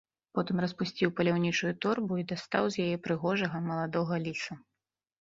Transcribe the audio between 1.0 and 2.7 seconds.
паляўнічую торбу і дастаў